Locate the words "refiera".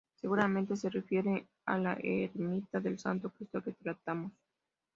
0.89-1.39